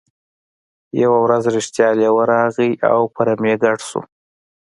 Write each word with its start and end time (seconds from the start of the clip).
یوه 1.01 1.17
ورځ 1.25 1.43
رښتیا 1.55 1.89
لیوه 1.99 2.23
راغی 2.33 2.71
او 2.91 2.99
په 3.13 3.21
رمې 3.27 3.53
ګډ 3.63 3.79
شو. 3.89 4.01